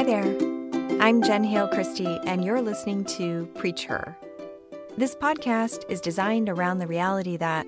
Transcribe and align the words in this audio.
Hi 0.00 0.04
there. 0.04 1.02
I'm 1.02 1.20
Jen 1.22 1.44
Hale 1.44 1.68
Christy, 1.68 2.06
and 2.24 2.42
you're 2.42 2.62
listening 2.62 3.04
to 3.18 3.44
Preach 3.54 3.84
Her. 3.84 4.16
This 4.96 5.14
podcast 5.14 5.82
is 5.90 6.00
designed 6.00 6.48
around 6.48 6.78
the 6.78 6.86
reality 6.86 7.36
that 7.36 7.66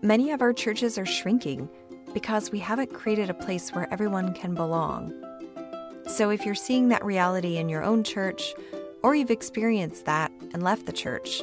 many 0.00 0.30
of 0.30 0.40
our 0.40 0.54
churches 0.54 0.96
are 0.96 1.04
shrinking 1.04 1.68
because 2.14 2.50
we 2.50 2.58
haven't 2.58 2.94
created 2.94 3.28
a 3.28 3.34
place 3.34 3.68
where 3.74 3.86
everyone 3.92 4.32
can 4.32 4.54
belong. 4.54 5.12
So 6.06 6.30
if 6.30 6.46
you're 6.46 6.54
seeing 6.54 6.88
that 6.88 7.04
reality 7.04 7.58
in 7.58 7.68
your 7.68 7.84
own 7.84 8.02
church, 8.02 8.54
or 9.02 9.14
you've 9.14 9.30
experienced 9.30 10.06
that 10.06 10.32
and 10.54 10.62
left 10.62 10.86
the 10.86 10.92
church, 10.92 11.42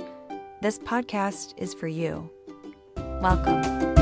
this 0.60 0.80
podcast 0.80 1.54
is 1.58 1.76
for 1.76 1.88
you. 1.88 2.32
Welcome. 3.22 4.01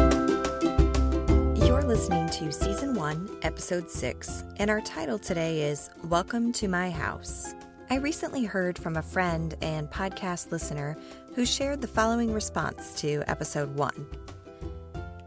Listening 1.90 2.30
to 2.30 2.52
Season 2.52 2.94
1, 2.94 3.40
Episode 3.42 3.89
6, 3.89 4.44
and 4.58 4.70
our 4.70 4.80
title 4.80 5.18
today 5.18 5.64
is 5.64 5.89
Welcome 6.04 6.54
to 6.54 6.68
My 6.68 6.92
House. 6.92 7.56
I 7.89 7.96
recently 7.96 8.43
heard 8.43 8.78
from 8.78 8.96
a 8.96 9.02
friend 9.02 9.56
and 9.64 9.89
podcast 9.89 10.52
listener 10.52 10.96
who 11.34 11.48
shared 11.48 11.82
the 11.82 11.88
following 11.88 12.32
response 12.32 12.93
to 13.02 13.24
Episode 13.25 13.75
1. 13.75 14.06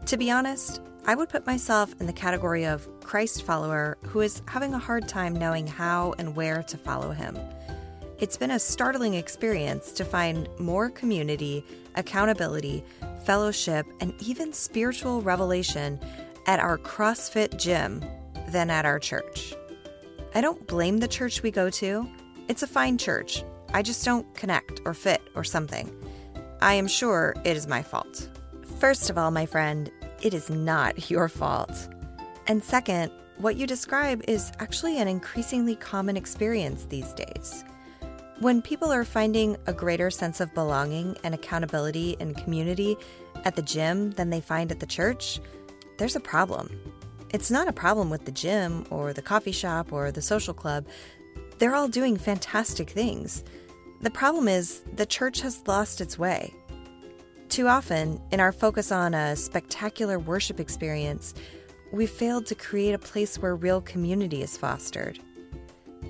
To 0.05 0.15
be 0.15 0.31
honest, 0.31 0.79
I 1.05 1.15
would 1.15 1.27
put 1.27 1.45
myself 1.45 1.93
in 1.99 2.07
the 2.07 2.13
category 2.13 2.65
of 2.65 2.87
Christ 3.01 3.43
follower 3.43 3.97
who 4.05 4.21
is 4.21 4.41
having 4.47 4.73
a 4.73 4.79
hard 4.79 5.09
time 5.09 5.33
knowing 5.33 5.67
how 5.67 6.13
and 6.17 6.33
where 6.33 6.63
to 6.63 6.77
follow 6.77 7.11
him. 7.11 7.37
It's 8.19 8.37
been 8.37 8.51
a 8.51 8.59
startling 8.59 9.15
experience 9.15 9.91
to 9.91 10.05
find 10.05 10.47
more 10.57 10.89
community, 10.89 11.65
accountability, 11.95 12.85
fellowship, 13.25 13.85
and 13.99 14.13
even 14.21 14.53
spiritual 14.53 15.21
revelation 15.21 15.99
at 16.45 16.59
our 16.59 16.77
CrossFit 16.77 17.57
gym 17.57 18.03
than 18.49 18.69
at 18.69 18.85
our 18.85 18.99
church. 18.99 19.53
I 20.35 20.41
don't 20.41 20.65
blame 20.67 20.99
the 20.99 21.07
church 21.07 21.43
we 21.43 21.51
go 21.51 21.69
to. 21.69 22.07
It's 22.47 22.63
a 22.63 22.67
fine 22.67 22.97
church. 22.97 23.43
I 23.73 23.81
just 23.81 24.03
don't 24.05 24.31
connect 24.35 24.81
or 24.85 24.93
fit 24.93 25.21
or 25.35 25.43
something. 25.43 25.91
I 26.61 26.75
am 26.75 26.87
sure 26.87 27.35
it 27.43 27.57
is 27.57 27.67
my 27.67 27.81
fault. 27.81 28.29
First 28.79 29.09
of 29.09 29.17
all, 29.17 29.31
my 29.31 29.45
friend, 29.45 29.91
it 30.21 30.33
is 30.33 30.49
not 30.49 31.09
your 31.11 31.29
fault. 31.29 31.89
And 32.47 32.63
second, 32.63 33.11
what 33.37 33.55
you 33.55 33.65
describe 33.65 34.23
is 34.27 34.51
actually 34.59 34.99
an 34.99 35.07
increasingly 35.07 35.75
common 35.75 36.17
experience 36.17 36.85
these 36.85 37.11
days. 37.13 37.63
When 38.39 38.61
people 38.61 38.91
are 38.91 39.05
finding 39.05 39.57
a 39.67 39.73
greater 39.73 40.11
sense 40.11 40.39
of 40.39 40.53
belonging 40.53 41.17
and 41.23 41.33
accountability 41.33 42.17
and 42.19 42.35
community 42.35 42.97
at 43.45 43.55
the 43.55 43.61
gym 43.61 44.11
than 44.11 44.29
they 44.29 44.41
find 44.41 44.71
at 44.71 44.79
the 44.79 44.85
church, 44.85 45.39
there's 45.97 46.15
a 46.15 46.19
problem. 46.19 46.69
It's 47.31 47.51
not 47.51 47.67
a 47.67 47.73
problem 47.73 48.09
with 48.09 48.25
the 48.25 48.31
gym 48.31 48.85
or 48.89 49.13
the 49.13 49.21
coffee 49.21 49.51
shop 49.51 49.91
or 49.91 50.11
the 50.11 50.21
social 50.21 50.53
club. 50.53 50.85
They're 51.57 51.75
all 51.75 51.87
doing 51.87 52.17
fantastic 52.17 52.89
things. 52.89 53.43
The 54.01 54.11
problem 54.11 54.47
is 54.47 54.83
the 54.95 55.05
church 55.05 55.41
has 55.41 55.65
lost 55.65 56.01
its 56.01 56.19
way. 56.19 56.53
Too 57.49 57.67
often, 57.67 58.21
in 58.31 58.39
our 58.39 58.51
focus 58.51 58.91
on 58.91 59.13
a 59.13 59.35
spectacular 59.35 60.19
worship 60.19 60.59
experience, 60.59 61.33
we've 61.91 62.09
failed 62.09 62.45
to 62.47 62.55
create 62.55 62.93
a 62.93 62.99
place 62.99 63.37
where 63.37 63.55
real 63.55 63.81
community 63.81 64.41
is 64.41 64.57
fostered. 64.57 65.19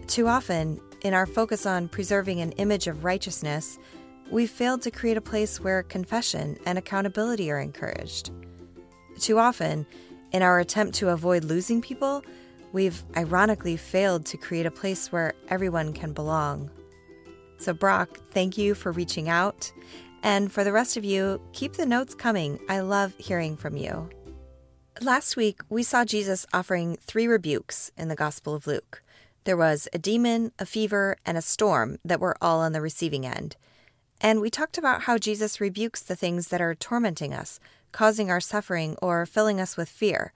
Too 0.08 0.28
often, 0.28 0.80
in 1.04 1.14
our 1.14 1.26
focus 1.26 1.66
on 1.66 1.90
preserving 1.90 2.40
an 2.40 2.54
image 2.54 2.88
of 2.88 3.04
righteousness, 3.04 3.78
we've 4.32 4.50
failed 4.50 4.82
to 4.84 4.92
create 4.92 5.18
a 5.18 5.22
place 5.22 5.60
where 5.60 5.84
confession 5.84 6.58
and 6.66 6.78
accountability 6.78 7.52
are 7.52 7.60
encouraged. 7.60 8.32
Too 9.24 9.40
often, 9.40 9.86
in 10.34 10.42
our 10.42 10.60
attempt 10.60 10.96
to 10.96 11.08
avoid 11.08 11.46
losing 11.46 11.82
people, 11.82 12.26
we've 12.74 13.02
ironically 13.16 13.78
failed 13.78 14.26
to 14.26 14.36
create 14.36 14.66
a 14.66 14.72
place 14.72 15.14
where 15.14 15.34
everyone 15.48 15.94
can 15.94 16.12
belong. 16.12 16.70
So, 17.58 17.72
Brock, 17.72 18.20
thank 18.32 18.58
you 18.58 18.76
for 18.76 18.92
reaching 18.92 19.30
out. 19.30 19.72
And 20.24 20.52
for 20.52 20.66
the 20.66 20.74
rest 20.74 20.98
of 20.98 21.06
you, 21.06 21.40
keep 21.54 21.78
the 21.78 21.86
notes 21.86 22.14
coming. 22.14 22.60
I 22.68 22.82
love 22.82 23.14
hearing 23.18 23.56
from 23.56 23.78
you. 23.78 24.10
Last 25.00 25.38
week, 25.38 25.62
we 25.70 25.84
saw 25.84 26.04
Jesus 26.04 26.46
offering 26.52 26.98
three 26.98 27.26
rebukes 27.26 27.94
in 27.98 28.10
the 28.10 28.16
Gospel 28.16 28.54
of 28.54 28.68
Luke. 28.68 29.02
There 29.46 29.56
was 29.56 29.88
a 29.94 29.98
demon, 29.98 30.52
a 30.60 30.66
fever, 30.66 31.16
and 31.26 31.38
a 31.38 31.42
storm 31.42 31.98
that 32.04 32.20
were 32.20 32.36
all 32.42 32.60
on 32.60 32.74
the 32.74 32.82
receiving 32.82 33.26
end. 33.26 33.56
And 34.20 34.42
we 34.42 34.50
talked 34.50 34.78
about 34.78 35.04
how 35.04 35.18
Jesus 35.18 35.62
rebukes 35.62 36.02
the 36.02 36.18
things 36.18 36.50
that 36.50 36.60
are 36.60 36.76
tormenting 36.76 37.34
us, 37.34 37.62
causing 37.94 38.30
our 38.30 38.42
suffering, 38.42 38.98
or 39.02 39.26
filling 39.26 39.62
us 39.62 39.78
with 39.78 39.88
fear. 39.88 40.34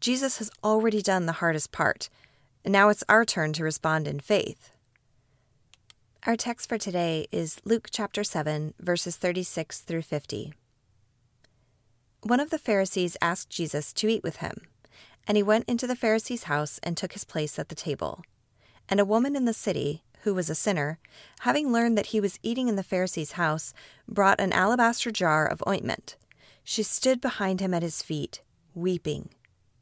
Jesus 0.00 0.36
has 0.36 0.50
already 0.62 1.00
done 1.00 1.24
the 1.24 1.40
hardest 1.40 1.72
part. 1.72 2.10
Now 2.66 2.90
it's 2.90 3.04
our 3.08 3.24
turn 3.24 3.54
to 3.54 3.64
respond 3.64 4.06
in 4.06 4.20
faith. 4.20 4.70
Our 6.26 6.36
text 6.36 6.68
for 6.68 6.76
today 6.76 7.26
is 7.32 7.62
Luke 7.64 7.88
chapter 7.90 8.22
7, 8.22 8.74
verses 8.78 9.16
36 9.16 9.80
through 9.80 10.02
50. 10.02 10.52
One 12.22 12.40
of 12.40 12.50
the 12.50 12.58
Pharisees 12.58 13.16
asked 13.22 13.48
Jesus 13.48 13.92
to 13.94 14.08
eat 14.08 14.22
with 14.22 14.36
him, 14.36 14.62
and 15.26 15.36
he 15.36 15.42
went 15.42 15.68
into 15.68 15.86
the 15.86 15.96
Pharisee's 15.96 16.44
house 16.44 16.80
and 16.82 16.96
took 16.96 17.12
his 17.12 17.24
place 17.24 17.58
at 17.58 17.68
the 17.68 17.74
table. 17.74 18.22
And 18.88 18.98
a 18.98 19.04
woman 19.04 19.36
in 19.36 19.44
the 19.44 19.54
city, 19.54 20.02
who 20.22 20.34
was 20.34 20.50
a 20.50 20.54
sinner, 20.54 20.98
having 21.40 21.72
learned 21.72 21.96
that 21.96 22.06
he 22.06 22.20
was 22.20 22.40
eating 22.42 22.68
in 22.68 22.76
the 22.76 22.82
Pharisee's 22.82 23.32
house, 23.32 23.72
brought 24.08 24.40
an 24.40 24.52
alabaster 24.52 25.12
jar 25.12 25.46
of 25.46 25.62
ointment. 25.66 26.16
She 26.70 26.82
stood 26.82 27.22
behind 27.22 27.60
him 27.60 27.72
at 27.72 27.82
his 27.82 28.02
feet, 28.02 28.42
weeping, 28.74 29.30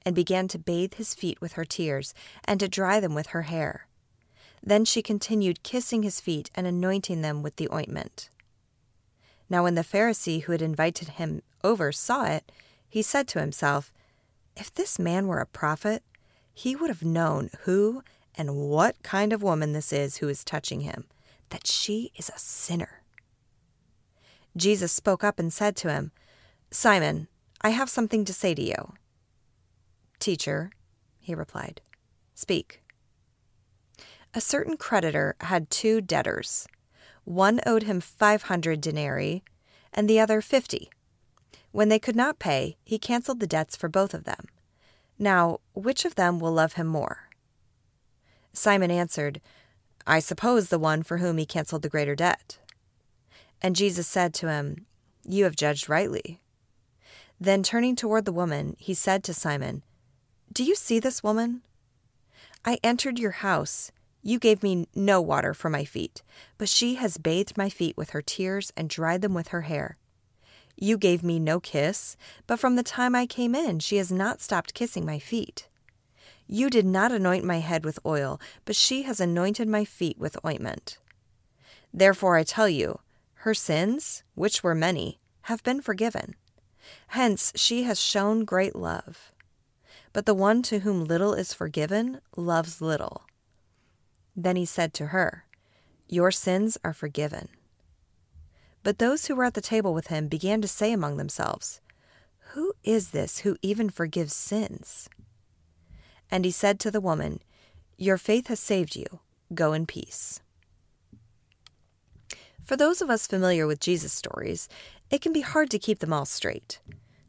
and 0.04 0.14
began 0.14 0.46
to 0.46 0.56
bathe 0.56 0.94
his 0.94 1.16
feet 1.16 1.40
with 1.40 1.54
her 1.54 1.64
tears 1.64 2.14
and 2.44 2.60
to 2.60 2.68
dry 2.68 3.00
them 3.00 3.12
with 3.12 3.26
her 3.34 3.42
hair. 3.42 3.88
Then 4.62 4.84
she 4.84 5.02
continued 5.02 5.64
kissing 5.64 6.04
his 6.04 6.20
feet 6.20 6.48
and 6.54 6.64
anointing 6.64 7.22
them 7.22 7.42
with 7.42 7.56
the 7.56 7.68
ointment. 7.72 8.30
Now, 9.50 9.64
when 9.64 9.74
the 9.74 9.82
Pharisee 9.82 10.44
who 10.44 10.52
had 10.52 10.62
invited 10.62 11.08
him 11.08 11.42
over 11.64 11.90
saw 11.90 12.26
it, 12.26 12.52
he 12.88 13.02
said 13.02 13.26
to 13.28 13.40
himself, 13.40 13.92
If 14.56 14.72
this 14.72 14.96
man 14.96 15.26
were 15.26 15.40
a 15.40 15.46
prophet, 15.46 16.04
he 16.54 16.76
would 16.76 16.88
have 16.88 17.02
known 17.02 17.50
who 17.62 18.04
and 18.36 18.54
what 18.54 19.02
kind 19.02 19.32
of 19.32 19.42
woman 19.42 19.72
this 19.72 19.92
is 19.92 20.18
who 20.18 20.28
is 20.28 20.44
touching 20.44 20.82
him, 20.82 21.06
that 21.50 21.66
she 21.66 22.12
is 22.14 22.28
a 22.28 22.38
sinner. 22.38 23.02
Jesus 24.56 24.92
spoke 24.92 25.24
up 25.24 25.40
and 25.40 25.52
said 25.52 25.74
to 25.78 25.90
him, 25.90 26.12
Simon, 26.70 27.28
I 27.60 27.70
have 27.70 27.88
something 27.88 28.24
to 28.24 28.32
say 28.32 28.54
to 28.54 28.62
you. 28.62 28.94
Teacher, 30.18 30.70
he 31.18 31.34
replied, 31.34 31.80
speak. 32.34 32.82
A 34.34 34.40
certain 34.40 34.76
creditor 34.76 35.36
had 35.40 35.70
two 35.70 36.00
debtors. 36.00 36.66
One 37.24 37.60
owed 37.66 37.84
him 37.84 38.00
500 38.00 38.80
denarii, 38.80 39.42
and 39.92 40.08
the 40.08 40.20
other 40.20 40.40
50. 40.40 40.90
When 41.72 41.88
they 41.88 41.98
could 41.98 42.16
not 42.16 42.38
pay, 42.38 42.76
he 42.84 42.98
canceled 42.98 43.40
the 43.40 43.46
debts 43.46 43.76
for 43.76 43.88
both 43.88 44.14
of 44.14 44.24
them. 44.24 44.46
Now, 45.18 45.60
which 45.72 46.04
of 46.04 46.14
them 46.14 46.38
will 46.38 46.52
love 46.52 46.74
him 46.74 46.86
more? 46.86 47.30
Simon 48.52 48.90
answered, 48.90 49.40
I 50.06 50.18
suppose 50.20 50.68
the 50.68 50.78
one 50.78 51.02
for 51.02 51.18
whom 51.18 51.38
he 51.38 51.46
canceled 51.46 51.82
the 51.82 51.88
greater 51.88 52.14
debt. 52.14 52.58
And 53.60 53.74
Jesus 53.74 54.06
said 54.06 54.34
to 54.34 54.48
him, 54.48 54.86
You 55.24 55.44
have 55.44 55.56
judged 55.56 55.88
rightly. 55.88 56.40
Then 57.40 57.62
turning 57.62 57.96
toward 57.96 58.24
the 58.24 58.32
woman, 58.32 58.76
he 58.78 58.94
said 58.94 59.22
to 59.24 59.34
Simon, 59.34 59.82
Do 60.52 60.64
you 60.64 60.74
see 60.74 60.98
this 60.98 61.22
woman? 61.22 61.62
I 62.64 62.78
entered 62.82 63.18
your 63.18 63.32
house. 63.32 63.92
You 64.22 64.38
gave 64.38 64.62
me 64.62 64.88
no 64.94 65.20
water 65.20 65.54
for 65.54 65.70
my 65.70 65.84
feet, 65.84 66.22
but 66.58 66.68
she 66.68 66.96
has 66.96 67.18
bathed 67.18 67.56
my 67.56 67.68
feet 67.68 67.96
with 67.96 68.10
her 68.10 68.22
tears 68.22 68.72
and 68.76 68.88
dried 68.88 69.22
them 69.22 69.34
with 69.34 69.48
her 69.48 69.62
hair. 69.62 69.96
You 70.76 70.98
gave 70.98 71.22
me 71.22 71.38
no 71.38 71.60
kiss, 71.60 72.16
but 72.46 72.58
from 72.58 72.76
the 72.76 72.82
time 72.82 73.14
I 73.14 73.26
came 73.26 73.54
in, 73.54 73.78
she 73.78 73.96
has 73.98 74.10
not 74.10 74.40
stopped 74.40 74.74
kissing 74.74 75.06
my 75.06 75.18
feet. 75.18 75.68
You 76.46 76.70
did 76.70 76.86
not 76.86 77.12
anoint 77.12 77.44
my 77.44 77.60
head 77.60 77.84
with 77.84 77.98
oil, 78.04 78.40
but 78.64 78.76
she 78.76 79.02
has 79.02 79.20
anointed 79.20 79.68
my 79.68 79.84
feet 79.84 80.18
with 80.18 80.44
ointment. 80.44 80.98
Therefore 81.92 82.36
I 82.36 82.44
tell 82.44 82.68
you, 82.68 83.00
her 83.40 83.54
sins, 83.54 84.22
which 84.34 84.62
were 84.62 84.74
many, 84.74 85.18
have 85.42 85.62
been 85.62 85.80
forgiven. 85.80 86.34
Hence 87.08 87.52
she 87.56 87.84
has 87.84 88.00
shown 88.00 88.44
great 88.44 88.74
love. 88.74 89.32
But 90.12 90.26
the 90.26 90.34
one 90.34 90.62
to 90.62 90.80
whom 90.80 91.04
little 91.04 91.34
is 91.34 91.52
forgiven 91.52 92.20
loves 92.36 92.80
little. 92.80 93.22
Then 94.34 94.56
he 94.56 94.64
said 94.64 94.92
to 94.94 95.06
her, 95.06 95.44
Your 96.08 96.30
sins 96.30 96.78
are 96.84 96.92
forgiven. 96.92 97.48
But 98.82 98.98
those 98.98 99.26
who 99.26 99.34
were 99.34 99.44
at 99.44 99.54
the 99.54 99.60
table 99.60 99.92
with 99.92 100.08
him 100.08 100.28
began 100.28 100.60
to 100.62 100.68
say 100.68 100.92
among 100.92 101.16
themselves, 101.16 101.80
Who 102.52 102.72
is 102.84 103.10
this 103.10 103.38
who 103.38 103.56
even 103.62 103.90
forgives 103.90 104.34
sins? 104.34 105.08
And 106.30 106.44
he 106.44 106.50
said 106.50 106.78
to 106.80 106.90
the 106.90 107.00
woman, 107.00 107.40
Your 107.96 108.18
faith 108.18 108.48
has 108.48 108.60
saved 108.60 108.94
you. 108.94 109.20
Go 109.54 109.72
in 109.72 109.86
peace. 109.86 110.40
For 112.64 112.76
those 112.76 113.00
of 113.00 113.10
us 113.10 113.28
familiar 113.28 113.66
with 113.66 113.78
Jesus 113.78 114.12
stories, 114.12 114.68
it 115.10 115.20
can 115.20 115.32
be 115.32 115.40
hard 115.40 115.70
to 115.70 115.78
keep 115.78 116.00
them 116.00 116.12
all 116.12 116.24
straight. 116.24 116.80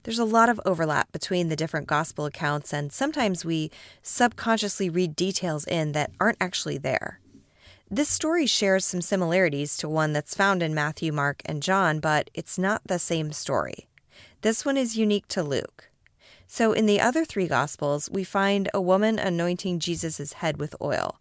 There's 0.04 0.20
a 0.20 0.26
lot 0.26 0.48
of 0.48 0.62
overlap 0.66 1.12
between 1.12 1.50
the 1.50 1.56
different 1.56 1.86
gospel 1.86 2.26
accounts, 2.26 2.74
and 2.74 2.94
sometimes 2.94 3.44
we 3.44 3.70
subconsciously 4.02 4.90
read 4.90 5.16
details 5.16 5.66
in 5.66 5.92
that 5.92 6.12
aren't 6.20 6.38
actually 6.40 6.78
there. 6.78 7.20
This 7.90 8.10
story 8.10 8.46
shares 8.46 8.86
some 8.86 9.02
similarities 9.02 9.78
to 9.78 9.90
one 9.90 10.14
that's 10.14 10.36
found 10.36 10.64
in 10.64 10.74
Matthew, 10.74 11.12
Mark, 11.12 11.42
and 11.46 11.64
John, 11.64 12.00
but 12.00 12.30
it's 12.34 12.58
not 12.58 12.82
the 12.86 13.00
same 13.00 13.32
story. 13.32 13.88
This 14.42 14.66
one 14.66 14.78
is 14.78 14.98
unique 14.98 15.28
to 15.30 15.44
Luke. 15.44 15.90
So, 16.48 16.72
in 16.72 16.86
the 16.86 17.02
other 17.02 17.26
three 17.26 17.48
Gospels, 17.48 18.10
we 18.10 18.24
find 18.24 18.70
a 18.74 18.80
woman 18.80 19.20
anointing 19.20 19.80
Jesus' 19.80 20.34
head 20.34 20.58
with 20.58 20.76
oil. 20.82 21.20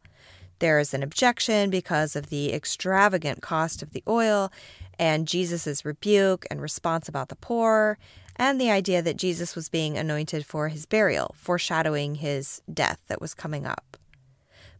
There 0.59 0.79
is 0.79 0.95
an 0.95 1.03
objection 1.03 1.69
because 1.71 2.17
of 2.17 2.31
the 2.31 2.53
extravagant 2.53 3.43
cost 3.43 3.83
of 3.83 3.93
the 3.93 4.03
oil, 4.09 4.51
and 4.99 5.29
Jesus' 5.29 5.85
rebuke 5.85 6.47
and 6.51 6.63
response 6.63 7.09
about 7.09 7.29
the 7.29 7.37
poor, 7.37 7.99
and 8.37 8.61
the 8.61 8.71
idea 8.71 9.03
that 9.03 9.17
Jesus 9.17 9.55
was 9.55 9.69
being 9.69 9.99
anointed 9.99 10.47
for 10.47 10.69
his 10.69 10.87
burial, 10.87 11.35
foreshadowing 11.37 12.17
his 12.17 12.63
death 12.73 13.01
that 13.09 13.21
was 13.21 13.35
coming 13.35 13.67
up. 13.67 13.97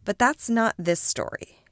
But 0.05 0.19
that's 0.19 0.49
not 0.49 0.75
this 0.79 1.01
story. 1.01 1.63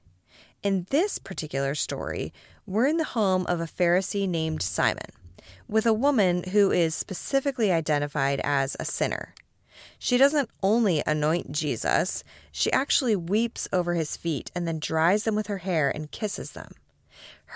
In 0.63 0.87
this 0.91 1.19
particular 1.19 1.75
story, 1.75 2.33
we're 2.67 2.87
in 2.87 2.97
the 2.97 3.05
home 3.05 3.47
of 3.47 3.61
a 3.61 3.67
Pharisee 3.67 4.29
named 4.29 4.63
Simon, 4.63 5.11
with 5.69 5.87
a 5.87 5.93
woman 5.93 6.43
who 6.45 6.71
is 6.71 6.95
specifically 6.95 7.71
identified 7.71 8.41
as 8.43 8.77
a 8.81 8.85
sinner. 8.85 9.35
She 10.05 10.19
doesn't 10.19 10.51
only 10.63 11.03
anoint 11.07 11.51
Jesus, 11.51 12.25
she 12.53 12.71
actually 12.75 13.17
weeps 13.17 13.67
over 13.73 13.95
his 13.95 14.19
feet 14.19 14.51
and 14.55 14.69
then 14.69 14.79
dries 14.79 15.25
them 15.25 15.35
with 15.35 15.47
her 15.47 15.57
hair 15.57 15.89
and 15.89 16.11
kisses 16.11 16.51
them. 16.51 16.73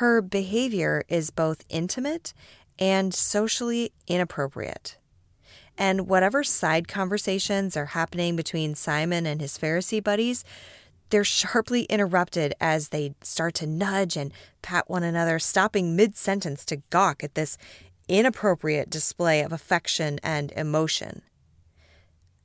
Her 0.01 0.23
behavior 0.23 1.05
is 1.09 1.29
both 1.29 1.67
intimate 1.69 2.33
and 2.79 3.13
socially 3.13 3.93
inappropriate. 4.07 4.97
And 5.77 6.09
whatever 6.09 6.43
side 6.43 6.89
conversations 6.89 7.77
are 7.77 7.93
happening 7.93 8.35
between 8.35 8.75
Simon 8.75 9.27
and 9.27 9.43
his 9.43 9.59
Pharisee 9.59 10.03
buddies, 10.03 10.43
they're 11.11 11.25
sharply 11.25 11.83
interrupted 11.83 12.55
as 12.63 12.89
they 12.89 13.13
start 13.21 13.53
to 13.57 13.67
nudge 13.67 14.17
and 14.17 14.33
pat 14.63 14.89
one 14.89 15.03
another, 15.03 15.39
stopping 15.39 15.95
mid 15.95 16.17
sentence 16.17 16.65
to 16.65 16.81
gawk 16.89 17.23
at 17.23 17.35
this 17.35 17.59
inappropriate 18.09 18.89
display 18.89 19.43
of 19.43 19.53
affection 19.53 20.19
and 20.23 20.51
emotion. 20.53 21.21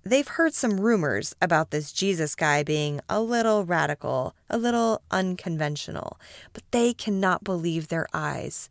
They've 0.05 0.27
heard 0.27 0.53
some 0.53 0.81
rumors 0.81 1.33
about 1.41 1.71
this 1.71 1.93
Jesus 1.93 2.35
guy 2.35 2.61
being 2.61 2.99
a 3.07 3.21
little 3.21 3.63
radical, 3.63 4.35
a 4.49 4.57
little 4.57 5.01
unconventional, 5.09 6.19
but 6.51 6.63
they 6.71 6.93
cannot 6.93 7.45
believe 7.45 7.87
their 7.87 8.07
eyes. 8.13 8.69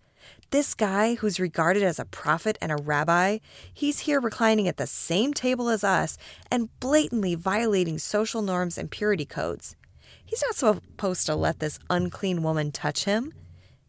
This 0.50 0.74
guy, 0.74 1.14
who's 1.14 1.40
regarded 1.40 1.82
as 1.82 1.98
a 1.98 2.04
prophet 2.04 2.58
and 2.60 2.70
a 2.70 2.76
rabbi, 2.76 3.38
he's 3.72 4.00
here 4.00 4.20
reclining 4.20 4.68
at 4.68 4.76
the 4.76 4.86
same 4.86 5.32
table 5.32 5.70
as 5.70 5.82
us 5.82 6.18
and 6.50 6.68
blatantly 6.80 7.34
violating 7.34 7.98
social 7.98 8.42
norms 8.42 8.76
and 8.76 8.90
purity 8.90 9.24
codes. 9.24 9.74
He's 10.22 10.42
not 10.42 10.54
supposed 10.54 11.24
to 11.26 11.34
let 11.34 11.60
this 11.60 11.78
unclean 11.88 12.42
woman 12.42 12.72
touch 12.72 13.04
him. 13.04 13.32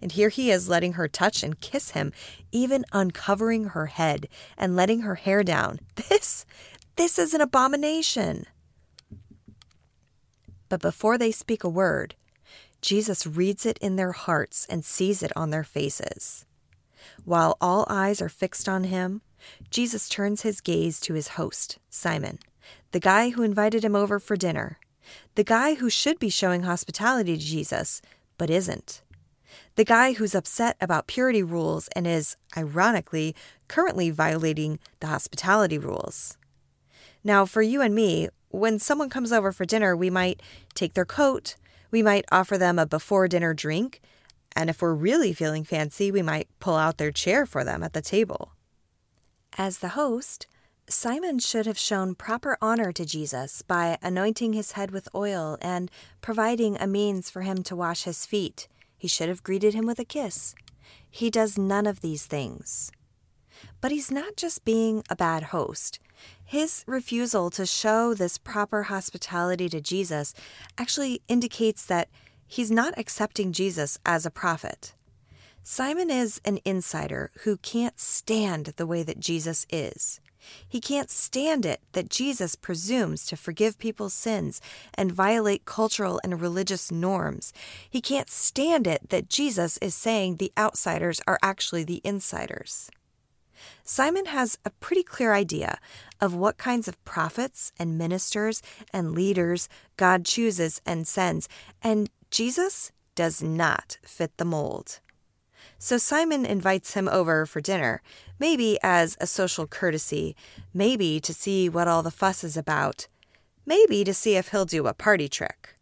And 0.01 0.11
here 0.11 0.27
he 0.27 0.51
is 0.51 0.67
letting 0.67 0.93
her 0.93 1.07
touch 1.07 1.43
and 1.43 1.59
kiss 1.61 1.91
him, 1.91 2.11
even 2.51 2.83
uncovering 2.91 3.69
her 3.69 3.85
head 3.85 4.27
and 4.57 4.75
letting 4.75 5.01
her 5.01 5.15
hair 5.15 5.43
down. 5.43 5.79
This, 6.09 6.45
this 6.95 7.17
is 7.19 7.33
an 7.33 7.41
abomination. 7.41 8.45
But 10.69 10.81
before 10.81 11.17
they 11.17 11.31
speak 11.31 11.63
a 11.63 11.69
word, 11.69 12.15
Jesus 12.81 13.25
reads 13.25 13.65
it 13.65 13.77
in 13.79 13.95
their 13.95 14.11
hearts 14.11 14.65
and 14.69 14.83
sees 14.83 15.23
it 15.23 15.31
on 15.35 15.49
their 15.49 15.63
faces. 15.63 16.45
While 17.25 17.57
all 17.61 17.85
eyes 17.89 18.21
are 18.21 18.29
fixed 18.29 18.67
on 18.67 18.85
him, 18.85 19.21
Jesus 19.69 20.09
turns 20.09 20.41
his 20.41 20.61
gaze 20.61 20.99
to 21.01 21.13
his 21.13 21.29
host, 21.29 21.77
Simon, 21.89 22.39
the 22.91 22.99
guy 22.99 23.29
who 23.29 23.43
invited 23.43 23.83
him 23.83 23.95
over 23.95 24.19
for 24.19 24.35
dinner 24.35 24.79
the 25.35 25.43
guy 25.43 25.75
who 25.75 25.89
should 25.89 26.19
be 26.19 26.29
showing 26.29 26.63
hospitality 26.63 27.37
to 27.37 27.43
Jesus, 27.43 28.01
but 28.37 28.49
isn't. 28.49 29.01
The 29.75 29.85
guy 29.85 30.13
who's 30.13 30.35
upset 30.35 30.77
about 30.79 31.07
purity 31.07 31.43
rules 31.43 31.87
and 31.95 32.05
is, 32.07 32.35
ironically, 32.55 33.35
currently 33.67 34.09
violating 34.09 34.79
the 34.99 35.07
hospitality 35.07 35.77
rules. 35.77 36.37
Now, 37.23 37.45
for 37.45 37.61
you 37.61 37.81
and 37.81 37.95
me, 37.95 38.29
when 38.49 38.79
someone 38.79 39.09
comes 39.09 39.31
over 39.31 39.51
for 39.51 39.65
dinner, 39.65 39.95
we 39.95 40.09
might 40.09 40.41
take 40.75 40.93
their 40.93 41.05
coat, 41.05 41.55
we 41.89 42.03
might 42.03 42.25
offer 42.31 42.57
them 42.57 42.77
a 42.77 42.85
before 42.85 43.27
dinner 43.27 43.53
drink, 43.53 44.01
and 44.55 44.69
if 44.69 44.81
we're 44.81 44.93
really 44.93 45.33
feeling 45.33 45.63
fancy, 45.63 46.11
we 46.11 46.21
might 46.21 46.47
pull 46.59 46.75
out 46.75 46.97
their 46.97 47.11
chair 47.11 47.45
for 47.45 47.63
them 47.63 47.83
at 47.83 47.93
the 47.93 48.01
table. 48.01 48.51
As 49.57 49.79
the 49.79 49.89
host, 49.89 50.47
Simon 50.87 51.39
should 51.39 51.65
have 51.65 51.77
shown 51.77 52.13
proper 52.13 52.57
honor 52.61 52.91
to 52.91 53.05
Jesus 53.05 53.61
by 53.61 53.97
anointing 54.01 54.53
his 54.53 54.73
head 54.73 54.91
with 54.91 55.07
oil 55.15 55.57
and 55.61 55.89
providing 56.21 56.77
a 56.77 56.87
means 56.87 57.29
for 57.29 57.41
him 57.41 57.63
to 57.63 57.75
wash 57.75 58.03
his 58.03 58.25
feet. 58.25 58.67
He 58.97 59.07
should 59.07 59.29
have 59.29 59.43
greeted 59.43 59.73
him 59.73 59.85
with 59.85 59.99
a 59.99 60.05
kiss. 60.05 60.55
He 61.09 61.29
does 61.29 61.57
none 61.57 61.87
of 61.87 62.01
these 62.01 62.25
things. 62.25 62.91
But 63.81 63.91
he's 63.91 64.11
not 64.11 64.35
just 64.35 64.65
being 64.65 65.03
a 65.09 65.15
bad 65.15 65.43
host. 65.43 65.99
His 66.43 66.83
refusal 66.85 67.49
to 67.51 67.65
show 67.65 68.13
this 68.13 68.37
proper 68.37 68.83
hospitality 68.83 69.69
to 69.69 69.81
Jesus 69.81 70.33
actually 70.77 71.21
indicates 71.27 71.85
that 71.85 72.09
he's 72.45 72.71
not 72.71 72.93
accepting 72.97 73.51
Jesus 73.51 73.97
as 74.05 74.25
a 74.25 74.31
prophet. 74.31 74.93
Simon 75.63 76.09
is 76.09 76.41
an 76.43 76.59
insider 76.65 77.31
who 77.43 77.57
can't 77.57 77.99
stand 77.99 78.73
the 78.75 78.85
way 78.85 79.01
that 79.01 79.19
Jesus 79.19 79.65
is. 79.71 80.19
He 80.67 80.81
can't 80.81 81.09
stand 81.09 81.65
it 81.65 81.81
that 81.93 82.09
Jesus 82.09 82.55
presumes 82.55 83.25
to 83.27 83.37
forgive 83.37 83.79
people's 83.79 84.13
sins 84.13 84.59
and 84.93 85.11
violate 85.11 85.65
cultural 85.65 86.19
and 86.23 86.41
religious 86.41 86.91
norms. 86.91 87.53
He 87.89 88.01
can't 88.01 88.29
stand 88.29 88.87
it 88.87 89.09
that 89.09 89.29
Jesus 89.29 89.77
is 89.77 89.95
saying 89.95 90.35
the 90.35 90.51
outsiders 90.57 91.21
are 91.25 91.39
actually 91.41 91.85
the 91.85 92.01
insiders. 92.03 92.89
Simon 93.83 94.25
has 94.25 94.57
a 94.65 94.69
pretty 94.69 95.03
clear 95.03 95.33
idea 95.33 95.79
of 96.19 96.35
what 96.35 96.57
kinds 96.57 96.87
of 96.87 97.03
prophets 97.05 97.71
and 97.77 97.97
ministers 97.97 98.61
and 98.91 99.13
leaders 99.13 99.69
God 99.97 100.25
chooses 100.25 100.81
and 100.85 101.07
sends, 101.07 101.47
and 101.81 102.09
Jesus 102.31 102.91
does 103.15 103.43
not 103.43 103.97
fit 104.03 104.37
the 104.37 104.45
mold. 104.45 104.99
So 105.77 105.97
Simon 105.97 106.45
invites 106.45 106.93
him 106.93 107.07
over 107.07 107.45
for 107.45 107.61
dinner, 107.61 108.01
maybe 108.39 108.77
as 108.81 109.17
a 109.19 109.27
social 109.27 109.67
courtesy, 109.67 110.35
maybe 110.73 111.19
to 111.19 111.33
see 111.33 111.69
what 111.69 111.87
all 111.87 112.03
the 112.03 112.11
fuss 112.11 112.43
is 112.43 112.57
about, 112.57 113.07
maybe 113.65 114.03
to 114.03 114.13
see 114.13 114.35
if 114.35 114.49
he'll 114.49 114.65
do 114.65 114.87
a 114.87 114.93
party 114.93 115.27
trick. 115.27 115.75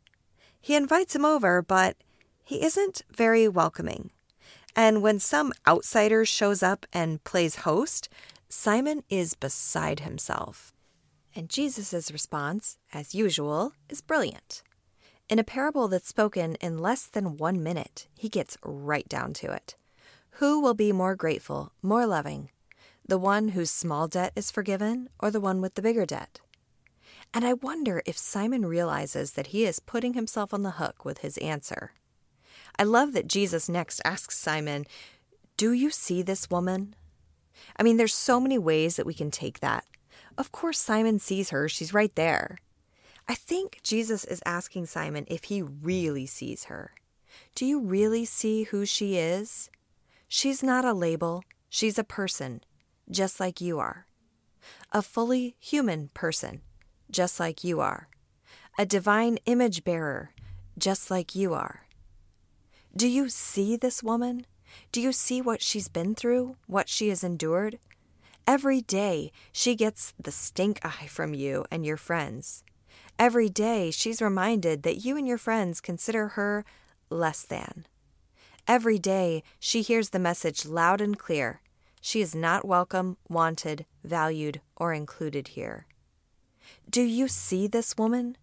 He 0.59 0.75
invites 0.75 1.15
him 1.15 1.25
over, 1.25 1.61
but 1.61 1.97
he 2.43 2.63
isn't 2.63 3.03
very 3.15 3.47
welcoming. 3.47 4.11
And 4.75 5.01
when 5.01 5.19
some 5.19 5.53
outsider 5.67 6.25
shows 6.25 6.63
up 6.63 6.85
and 6.93 7.23
plays 7.23 7.57
host, 7.57 8.09
Simon 8.49 9.03
is 9.09 9.33
beside 9.33 10.01
himself. 10.01 10.73
And 11.35 11.49
Jesus' 11.49 12.11
response, 12.11 12.77
as 12.93 13.15
usual, 13.15 13.73
is 13.89 14.01
brilliant. 14.01 14.63
In 15.29 15.39
a 15.39 15.45
parable 15.45 15.87
that's 15.87 16.09
spoken 16.09 16.55
in 16.55 16.77
less 16.77 17.05
than 17.07 17.37
one 17.37 17.63
minute, 17.63 18.07
he 18.17 18.27
gets 18.27 18.57
right 18.63 19.07
down 19.07 19.33
to 19.35 19.51
it. 19.51 19.75
Who 20.35 20.59
will 20.59 20.73
be 20.73 20.91
more 20.91 21.15
grateful, 21.15 21.71
more 21.81 22.05
loving? 22.05 22.49
The 23.07 23.17
one 23.17 23.49
whose 23.49 23.71
small 23.71 24.07
debt 24.07 24.33
is 24.35 24.51
forgiven 24.51 25.09
or 25.19 25.31
the 25.31 25.39
one 25.39 25.61
with 25.61 25.75
the 25.75 25.81
bigger 25.81 26.05
debt? 26.05 26.41
And 27.33 27.45
I 27.45 27.53
wonder 27.53 28.01
if 28.05 28.17
Simon 28.17 28.65
realizes 28.65 29.33
that 29.33 29.47
he 29.47 29.65
is 29.65 29.79
putting 29.79 30.13
himself 30.13 30.53
on 30.53 30.63
the 30.63 30.71
hook 30.71 31.05
with 31.05 31.19
his 31.19 31.37
answer. 31.37 31.93
I 32.81 32.83
love 32.83 33.13
that 33.13 33.27
Jesus 33.27 33.69
next 33.69 34.01
asks 34.03 34.35
Simon, 34.35 34.87
Do 35.55 35.71
you 35.71 35.91
see 35.91 36.23
this 36.23 36.49
woman? 36.49 36.95
I 37.77 37.83
mean, 37.83 37.97
there's 37.97 38.15
so 38.15 38.39
many 38.39 38.57
ways 38.57 38.95
that 38.95 39.05
we 39.05 39.13
can 39.13 39.29
take 39.29 39.59
that. 39.59 39.85
Of 40.35 40.51
course, 40.51 40.79
Simon 40.79 41.19
sees 41.19 41.51
her, 41.51 41.69
she's 41.69 41.93
right 41.93 42.15
there. 42.15 42.57
I 43.29 43.35
think 43.35 43.81
Jesus 43.83 44.25
is 44.25 44.41
asking 44.47 44.87
Simon 44.87 45.25
if 45.27 45.43
he 45.43 45.61
really 45.61 46.25
sees 46.25 46.63
her. 46.63 46.95
Do 47.53 47.67
you 47.67 47.79
really 47.79 48.25
see 48.25 48.63
who 48.63 48.87
she 48.87 49.15
is? 49.15 49.69
She's 50.27 50.63
not 50.63 50.83
a 50.83 50.91
label, 50.91 51.43
she's 51.69 51.99
a 51.99 52.03
person, 52.03 52.61
just 53.11 53.39
like 53.39 53.61
you 53.61 53.77
are. 53.77 54.07
A 54.91 55.03
fully 55.03 55.55
human 55.59 56.09
person, 56.15 56.61
just 57.11 57.39
like 57.39 57.63
you 57.63 57.79
are. 57.79 58.07
A 58.79 58.87
divine 58.87 59.37
image 59.45 59.83
bearer, 59.83 60.31
just 60.79 61.11
like 61.11 61.35
you 61.35 61.53
are. 61.53 61.85
Do 62.95 63.07
you 63.07 63.29
see 63.29 63.75
this 63.75 64.03
woman? 64.03 64.45
Do 64.91 65.01
you 65.01 65.11
see 65.11 65.41
what 65.41 65.61
she's 65.61 65.87
been 65.87 66.15
through, 66.15 66.57
what 66.67 66.89
she 66.89 67.09
has 67.09 67.23
endured? 67.23 67.79
Every 68.45 68.81
day 68.81 69.31
she 69.51 69.75
gets 69.75 70.13
the 70.19 70.31
stink 70.31 70.79
eye 70.83 71.07
from 71.07 71.33
you 71.33 71.65
and 71.71 71.85
your 71.85 71.97
friends. 71.97 72.63
Every 73.17 73.49
day 73.49 73.91
she's 73.91 74.21
reminded 74.21 74.83
that 74.83 75.05
you 75.05 75.15
and 75.15 75.27
your 75.27 75.37
friends 75.37 75.79
consider 75.79 76.29
her 76.29 76.65
less 77.09 77.43
than. 77.43 77.85
Every 78.67 78.99
day, 78.99 79.43
she 79.59 79.81
hears 79.81 80.09
the 80.09 80.19
message 80.19 80.65
loud 80.65 81.01
and 81.01 81.17
clear 81.17 81.61
She 81.99 82.21
is 82.21 82.33
not 82.33 82.65
welcome, 82.65 83.17
wanted, 83.29 83.85
valued, 84.03 84.61
or 84.75 84.93
included 84.93 85.49
here. 85.49 85.85
Do 86.89 87.01
you 87.01 87.27
see 87.27 87.67
this 87.67 87.95
woman? 87.97 88.37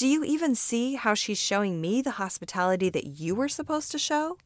Do 0.00 0.08
you 0.08 0.24
even 0.24 0.54
see 0.54 0.94
how 0.94 1.12
she's 1.12 1.36
showing 1.36 1.78
me 1.78 2.00
the 2.00 2.12
hospitality 2.12 2.88
that 2.88 3.20
you 3.20 3.34
were 3.34 3.50
supposed 3.50 3.92
to 3.92 3.98
show? 3.98 4.38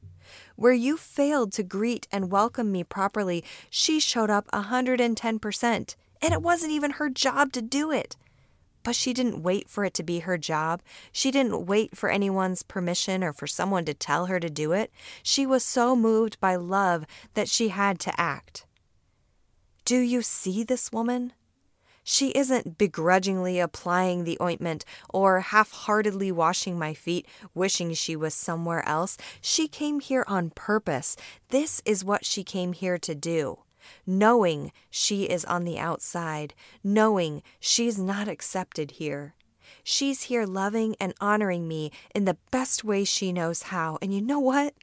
Where 0.56 0.72
you 0.72 0.96
failed 0.96 1.52
to 1.52 1.62
greet 1.62 2.08
and 2.10 2.28
welcome 2.28 2.72
me 2.72 2.82
properly, 2.82 3.44
she 3.70 4.00
showed 4.00 4.30
up 4.30 4.50
110%, 4.50 5.94
and 6.20 6.34
it 6.34 6.42
wasn't 6.42 6.72
even 6.72 6.90
her 6.90 7.08
job 7.08 7.52
to 7.52 7.62
do 7.62 7.92
it. 7.92 8.16
But 8.82 8.96
she 8.96 9.12
didn't 9.12 9.44
wait 9.44 9.70
for 9.70 9.84
it 9.84 9.94
to 9.94 10.02
be 10.02 10.18
her 10.18 10.36
job. 10.36 10.82
She 11.12 11.30
didn't 11.30 11.66
wait 11.66 11.96
for 11.96 12.08
anyone's 12.08 12.64
permission 12.64 13.22
or 13.22 13.32
for 13.32 13.46
someone 13.46 13.84
to 13.84 13.94
tell 13.94 14.26
her 14.26 14.40
to 14.40 14.50
do 14.50 14.72
it. 14.72 14.90
She 15.22 15.46
was 15.46 15.64
so 15.64 15.94
moved 15.94 16.40
by 16.40 16.56
love 16.56 17.06
that 17.34 17.48
she 17.48 17.68
had 17.68 18.00
to 18.00 18.20
act. 18.20 18.66
Do 19.84 19.98
you 19.98 20.20
see 20.20 20.64
this 20.64 20.90
woman? 20.90 21.32
She 22.04 22.30
isn't 22.30 22.76
begrudgingly 22.76 23.58
applying 23.58 24.24
the 24.24 24.38
ointment 24.40 24.84
or 25.08 25.40
half 25.40 25.72
heartedly 25.72 26.30
washing 26.30 26.78
my 26.78 26.92
feet, 26.92 27.26
wishing 27.54 27.94
she 27.94 28.14
was 28.14 28.34
somewhere 28.34 28.86
else. 28.86 29.16
She 29.40 29.66
came 29.66 30.00
here 30.00 30.24
on 30.28 30.50
purpose. 30.50 31.16
This 31.48 31.80
is 31.86 32.04
what 32.04 32.24
she 32.24 32.44
came 32.44 32.74
here 32.74 32.98
to 32.98 33.14
do 33.14 33.58
knowing 34.06 34.72
she 34.90 35.24
is 35.24 35.44
on 35.44 35.64
the 35.64 35.78
outside, 35.78 36.54
knowing 36.82 37.42
she's 37.60 37.98
not 37.98 38.28
accepted 38.28 38.92
here. 38.92 39.34
She's 39.82 40.22
here 40.22 40.46
loving 40.46 40.96
and 40.98 41.12
honoring 41.20 41.68
me 41.68 41.92
in 42.14 42.24
the 42.24 42.38
best 42.50 42.84
way 42.84 43.04
she 43.04 43.32
knows 43.32 43.64
how. 43.64 43.98
And 44.00 44.14
you 44.14 44.22
know 44.22 44.40
what? 44.40 44.74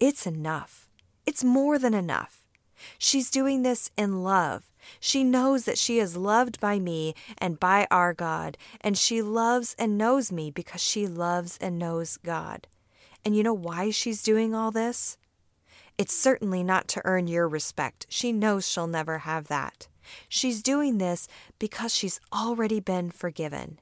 It's 0.00 0.26
enough. 0.26 0.86
It's 1.26 1.44
more 1.44 1.78
than 1.78 1.92
enough. 1.92 2.44
She's 2.98 3.30
doing 3.30 3.62
this 3.62 3.90
in 3.96 4.22
love. 4.22 4.67
She 5.00 5.24
knows 5.24 5.64
that 5.64 5.78
she 5.78 5.98
is 5.98 6.16
loved 6.16 6.60
by 6.60 6.78
me 6.78 7.14
and 7.38 7.60
by 7.60 7.86
our 7.90 8.14
God, 8.14 8.56
and 8.80 8.96
she 8.96 9.22
loves 9.22 9.74
and 9.78 9.98
knows 9.98 10.32
me 10.32 10.50
because 10.50 10.80
she 10.80 11.06
loves 11.06 11.58
and 11.60 11.78
knows 11.78 12.16
God. 12.18 12.66
And 13.24 13.36
you 13.36 13.42
know 13.42 13.54
why 13.54 13.90
she's 13.90 14.22
doing 14.22 14.54
all 14.54 14.70
this? 14.70 15.18
It's 15.98 16.14
certainly 16.14 16.62
not 16.62 16.86
to 16.88 17.02
earn 17.04 17.26
your 17.26 17.48
respect. 17.48 18.06
She 18.08 18.32
knows 18.32 18.68
she'll 18.68 18.86
never 18.86 19.18
have 19.18 19.48
that. 19.48 19.88
She's 20.28 20.62
doing 20.62 20.98
this 20.98 21.28
because 21.58 21.94
she's 21.94 22.20
already 22.32 22.80
been 22.80 23.10
forgiven. 23.10 23.80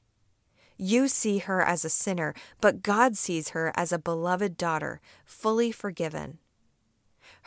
You 0.77 1.07
see 1.07 1.39
her 1.39 1.61
as 1.61 1.85
a 1.85 1.89
sinner, 1.89 2.33
but 2.61 2.83
God 2.83 3.17
sees 3.17 3.49
her 3.49 3.71
as 3.75 3.91
a 3.91 3.99
beloved 3.99 4.57
daughter, 4.57 5.01
fully 5.25 5.71
forgiven. 5.71 6.39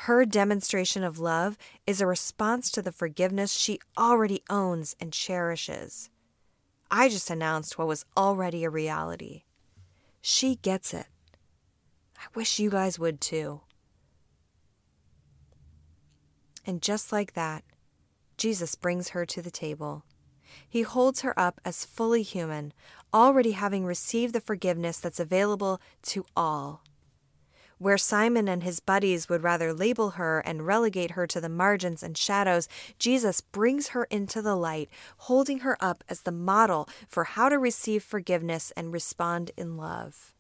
Her 0.05 0.25
demonstration 0.25 1.05
of 1.05 1.19
love 1.19 1.59
is 1.87 2.01
a 2.01 2.07
response 2.07 2.71
to 2.71 2.81
the 2.81 2.91
forgiveness 2.91 3.53
she 3.53 3.81
already 3.99 4.43
owns 4.49 4.97
and 4.99 5.13
cherishes. 5.13 6.09
I 6.91 7.11
just 7.11 7.29
announced 7.29 7.77
what 7.77 7.87
was 7.87 8.07
already 8.17 8.65
a 8.65 8.71
reality. 8.71 9.43
She 10.23 10.57
gets 10.57 10.95
it. 10.95 11.05
I 12.17 12.23
wish 12.35 12.59
you 12.59 12.71
guys 12.71 12.99
would 12.99 13.21
too. 13.21 13.61
And 16.65 16.81
just 16.81 17.13
like 17.13 17.35
that, 17.35 17.63
Jesus 18.39 18.77
brings 18.77 19.11
her 19.11 19.27
to 19.27 19.43
the 19.43 19.51
table. 19.51 20.07
He 20.67 20.81
holds 20.81 21.21
her 21.21 21.39
up 21.39 21.61
as 21.63 21.85
fully 21.85 22.23
human, 22.23 22.73
already 23.13 23.51
having 23.51 23.85
received 23.85 24.35
the 24.35 24.41
forgiveness 24.41 24.99
that's 24.99 25.21
available 25.21 25.79
to 26.05 26.25
all. 26.35 26.85
Where 27.81 27.97
Simon 27.97 28.47
and 28.47 28.63
his 28.63 28.79
buddies 28.79 29.31
would 29.31 29.43
rather 29.43 29.73
label 29.73 30.11
her 30.11 30.41
and 30.41 30.67
relegate 30.67 31.13
her 31.13 31.27
to 31.27 31.41
the 31.41 31.49
margins 31.49 32.03
and 32.03 32.15
shadows, 32.15 32.69
Jesus 32.99 33.41
brings 33.41 33.89
her 33.89 34.05
into 34.11 34.43
the 34.43 34.55
light, 34.55 34.91
holding 35.17 35.61
her 35.61 35.79
up 35.81 36.05
as 36.07 36.21
the 36.21 36.31
model 36.31 36.91
for 37.09 37.25
how 37.25 37.49
to 37.49 37.59
receive 37.59 38.03
forgiveness 38.03 38.71
and 38.77 38.93
respond 38.93 39.53
in 39.57 39.79
love. 39.79 40.35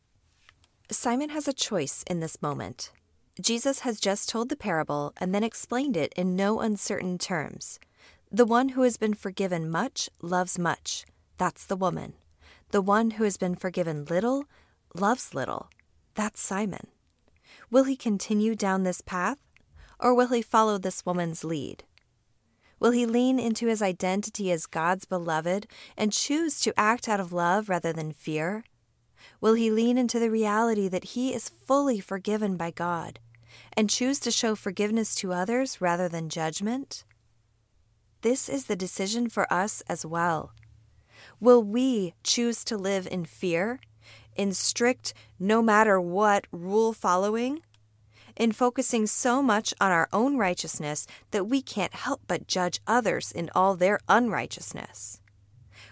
Simon 0.90 1.30
has 1.30 1.49
a 1.49 1.54
choice 1.54 2.04
in 2.06 2.20
this 2.20 2.42
moment. 2.42 2.92
Jesus 3.40 3.80
has 3.80 4.00
just 4.00 4.28
told 4.28 4.50
the 4.50 4.54
parable 4.54 5.14
and 5.16 5.35
then 5.35 5.42
explained 5.42 5.97
it 5.97 6.12
in 6.18 6.37
no 6.37 6.61
uncertain 6.61 7.16
terms. 7.16 7.80
The 8.30 8.44
one 8.44 8.70
who 8.70 8.82
has 8.82 8.99
been 8.99 9.14
forgiven 9.14 9.70
much 9.70 10.11
loves 10.20 10.59
much. 10.59 11.06
That's 11.38 11.64
the 11.64 11.75
woman. 11.76 12.12
The 12.70 12.82
one 12.82 13.12
who 13.12 13.25
has 13.25 13.38
been 13.38 13.54
forgiven 13.54 14.04
little 14.04 14.44
loves 14.94 15.32
little. 15.32 15.70
That's 16.14 16.38
Simon. 16.38 16.88
Will 17.70 17.84
he 17.84 17.96
continue 17.96 18.54
down 18.54 18.82
this 18.82 19.00
path, 19.00 19.38
or 19.98 20.14
will 20.14 20.28
he 20.28 20.42
follow 20.42 20.76
this 20.76 21.06
woman's 21.06 21.44
lead? 21.44 21.84
Will 22.80 22.90
he 22.90 23.06
lean 23.06 23.38
into 23.38 23.66
his 23.66 23.82
identity 23.82 24.50
as 24.50 24.66
God's 24.66 25.04
beloved 25.04 25.66
and 25.96 26.12
choose 26.12 26.60
to 26.60 26.78
act 26.78 27.08
out 27.08 27.20
of 27.20 27.32
love 27.32 27.68
rather 27.68 27.92
than 27.92 28.12
fear? 28.12 28.64
Will 29.40 29.54
he 29.54 29.70
lean 29.70 29.98
into 29.98 30.18
the 30.18 30.30
reality 30.30 30.88
that 30.88 31.04
he 31.04 31.34
is 31.34 31.48
fully 31.48 32.00
forgiven 32.00 32.56
by 32.56 32.70
God 32.70 33.20
and 33.76 33.90
choose 33.90 34.18
to 34.20 34.30
show 34.30 34.54
forgiveness 34.54 35.14
to 35.16 35.32
others 35.32 35.80
rather 35.80 36.08
than 36.08 36.28
judgment? 36.28 37.04
This 38.22 38.48
is 38.48 38.66
the 38.66 38.76
decision 38.76 39.28
for 39.28 39.50
us 39.52 39.82
as 39.88 40.04
well. 40.04 40.52
Will 41.38 41.62
we 41.62 42.14
choose 42.24 42.64
to 42.64 42.76
live 42.76 43.06
in 43.10 43.24
fear, 43.26 43.80
in 44.37 44.52
strict, 44.52 45.14
no 45.38 45.62
matter 45.62 46.00
what 46.00 46.46
rule 46.52 46.92
following? 46.92 47.60
In 48.37 48.52
focusing 48.52 49.06
so 49.06 49.42
much 49.42 49.75
on 49.80 49.92
our 49.92 50.08
own 50.12 50.37
righteousness 50.37 51.06
that 51.30 51.44
we 51.44 51.60
can't 51.60 51.94
help 51.94 52.22
but 52.26 52.46
judge 52.46 52.80
others 52.87 53.32
in 53.32 53.50
all 53.54 53.76
their 53.76 54.00
unrighteousness? 54.08 55.20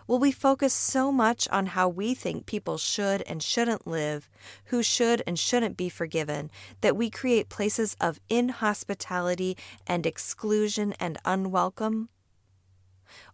Will 0.07 0.19
we 0.19 0.33
focus 0.33 0.73
so 0.73 1.13
much 1.13 1.47
on 1.49 1.67
how 1.67 1.87
we 1.87 2.15
think 2.15 2.47
people 2.47 2.79
should 2.79 3.23
and 3.27 3.43
shouldn't 3.43 3.87
live, 3.87 4.31
who 4.67 4.83
should 4.83 5.23
and 5.27 5.39
shouldn't 5.39 5.77
be 5.77 5.91
forgiven, 5.91 6.51
that 6.81 6.97
we 6.97 7.11
create 7.11 7.51
places 7.51 7.95
of 8.01 8.19
inhospitality 8.31 9.55
and 9.87 10.07
exclusion 10.07 10.95
and 10.99 11.19
unwelcome? 11.27 12.09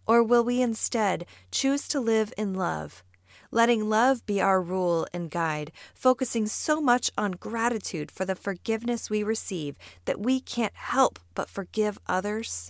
Or 0.05 0.21
will 0.21 0.43
we 0.43 0.61
instead 0.61 1.25
choose 1.49 1.87
to 1.87 2.01
live 2.01 2.33
in 2.37 2.53
love, 2.53 3.04
letting 3.55 3.89
love 3.89 4.25
be 4.25 4.41
our 4.41 4.61
rule 4.61 5.07
and 5.13 5.31
guide, 5.31 5.71
focusing 5.93 6.45
so 6.45 6.81
much 6.81 7.09
on 7.17 7.31
gratitude 7.31 8.11
for 8.11 8.25
the 8.25 8.35
forgiveness 8.35 9.09
we 9.09 9.23
receive 9.23 9.77
that 10.03 10.19
we 10.19 10.41
can't 10.41 10.75
help 10.75 11.19
but 11.33 11.49
forgive 11.49 11.97
others? 12.05 12.69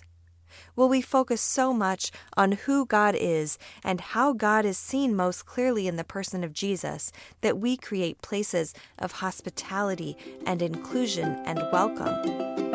will 0.74 0.88
we 0.88 1.02
focus 1.02 1.40
so 1.40 1.72
much 1.72 2.10
on 2.34 2.52
who 2.52 2.86
God 2.86 3.14
is 3.18 3.58
and 3.84 4.00
how 4.00 4.32
God 4.32 4.64
is 4.64 4.78
seen 4.78 5.14
most 5.14 5.44
clearly 5.44 5.86
in 5.86 5.96
the 5.96 6.04
person 6.04 6.42
of 6.42 6.54
Jesus 6.54 7.12
that 7.42 7.58
we 7.58 7.76
create 7.76 8.22
places 8.22 8.72
of 8.98 9.12
hospitality 9.12 10.16
and 10.46 10.62
inclusion 10.62 11.42
and 11.44 11.58
welcome. 11.72 12.65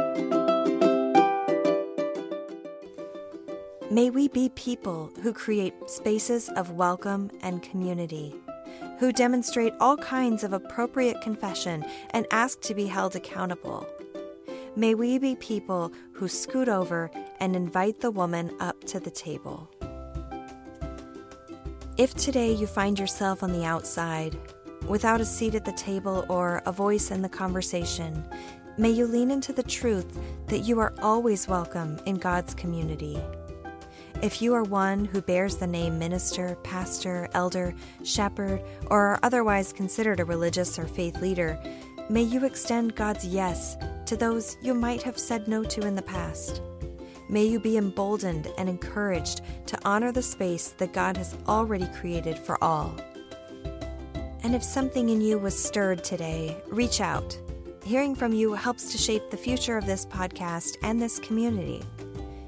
May 3.92 4.10
we 4.10 4.30
be 4.30 4.48
people 4.56 5.12
who 5.22 5.34
create 5.34 5.74
spaces 5.86 6.48
of 6.56 6.72
welcome 6.72 7.30
and 7.42 7.62
community, 7.62 8.34
who 9.00 9.12
demonstrate 9.12 9.74
all 9.82 9.98
kinds 9.98 10.46
of 10.46 10.54
appropriate 10.54 11.20
confession 11.20 11.84
and 12.12 12.26
ask 12.32 12.62
to 12.62 12.74
be 12.74 12.86
held 12.86 13.18
accountable 13.18 13.86
May 14.78 14.96
we 14.96 15.20
be 15.20 15.36
people 15.36 15.92
who 16.14 16.30
scoot 16.30 16.70
over 16.70 17.12
and 17.42 17.54
invite 17.54 18.00
the 18.00 18.12
woman 18.12 18.56
up 18.62 18.82
to 18.86 19.02
the 19.02 19.12
table. 19.12 19.70
If 21.98 22.14
today 22.14 22.54
you 22.54 22.68
find 22.68 22.98
yourself 22.98 23.44
on 23.44 23.52
the 23.52 23.66
outside, 23.66 24.38
without 24.88 25.20
a 25.20 25.26
seat 25.26 25.54
at 25.54 25.66
the 25.66 25.74
table 25.74 26.26
or 26.30 26.62
a 26.66 26.72
voice 26.72 27.12
in 27.12 27.22
the 27.22 27.28
conversation, 27.28 28.26
may 28.78 28.90
you 28.90 29.06
lean 29.06 29.32
into 29.32 29.52
the 29.52 29.64
truth 29.64 30.18
that 30.48 30.60
you 30.60 30.80
are 30.80 30.94
always 31.02 31.50
welcome 31.50 32.00
in 32.06 32.16
God's 32.16 32.54
community. 32.54 33.22
If 34.22 34.40
you 34.40 34.54
are 34.54 34.62
one 34.62 35.06
who 35.06 35.20
bears 35.20 35.58
the 35.58 35.66
name 35.66 35.98
minister, 35.98 36.56
pastor, 36.62 37.28
elder, 37.34 37.74
shepherd, 38.04 38.62
or 38.92 39.08
are 39.08 39.20
otherwise 39.24 39.74
considered 39.74 40.20
a 40.20 40.26
religious 40.26 40.78
or 40.78 40.86
faith 40.86 41.20
leader, 41.22 41.60
may 42.08 42.22
you 42.22 42.46
extend 42.46 42.96
God's 42.96 43.26
yes 43.26 43.78
to 44.06 44.16
those 44.16 44.58
you 44.62 44.76
might 44.76 45.02
have 45.02 45.18
said 45.18 45.48
no 45.48 45.64
to 45.64 45.88
in 45.88 45.96
the 45.96 46.04
past. 46.04 46.62
May 47.30 47.46
you 47.46 47.60
be 47.60 47.78
emboldened 47.78 48.48
and 48.60 48.70
encouraged 48.70 49.42
to 49.66 49.80
honor 49.86 50.12
the 50.12 50.22
space 50.22 50.76
that 50.78 50.94
God 50.94 51.18
has 51.18 51.36
already 51.48 51.88
created 51.88 52.38
for 52.38 52.64
all. 52.64 52.96
And 54.44 54.54
if 54.54 54.64
something 54.64 55.10
in 55.10 55.22
you 55.22 55.40
was 55.40 55.58
stirred 55.58 56.04
today, 56.04 56.62
reach 56.68 57.02
out. 57.02 57.36
Hearing 57.84 58.14
from 58.14 58.34
you 58.34 58.54
helps 58.54 58.92
to 58.92 59.00
shape 59.00 59.32
the 59.32 59.38
future 59.38 59.78
of 59.78 59.88
this 59.88 60.06
podcast 60.06 60.78
and 60.84 61.02
this 61.02 61.18
community. 61.18 61.82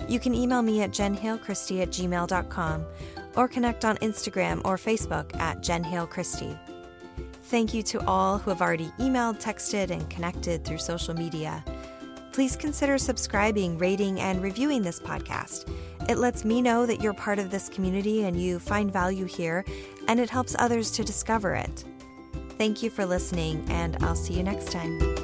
You 0.08 0.20
can 0.20 0.34
email 0.36 0.62
me 0.62 0.82
at 0.82 0.92
jenhalechristy 0.92 1.82
at 1.82 1.90
gmail.com 1.90 2.86
or 3.36 3.48
connect 3.48 3.86
on 3.86 3.98
Instagram 3.98 4.62
or 4.64 4.78
Facebook 4.78 5.36
at 5.40 5.62
jenhalechristy. 5.62 6.58
Thank 7.44 7.74
you 7.74 7.84
to 7.84 8.06
all 8.06 8.38
who 8.38 8.50
have 8.50 8.62
already 8.62 8.92
emailed, 9.00 9.42
texted, 9.42 9.92
and 9.92 10.10
connected 10.10 10.64
through 10.64 10.78
social 10.80 11.14
media. 11.14 11.64
please 12.34 12.56
consider 12.56 12.98
subscribing, 12.98 13.78
rating, 13.78 14.20
and 14.20 14.42
reviewing 14.42 14.82
this 14.82 15.00
podcast. 15.00 15.72
It 16.10 16.18
lets 16.18 16.44
me 16.44 16.62
know 16.62 16.86
that 16.86 17.02
you're 17.02 17.14
part 17.14 17.40
of 17.40 17.52
this 17.52 17.70
community 17.70 18.24
and 18.24 18.36
you 18.36 18.60
find 18.60 18.92
value 18.92 19.26
here, 19.26 19.64
and 20.08 20.20
it 20.20 20.30
helps 20.30 20.56
others 20.60 20.92
to 20.92 21.04
discover 21.04 21.54
it. 21.54 21.86
Thank 22.58 22.84
you 22.84 22.90
for 22.90 23.06
listening, 23.06 23.64
and 23.70 23.96
I'll 24.04 24.16
see 24.16 24.34
you 24.34 24.44
next 24.44 24.72
time. 24.72 25.23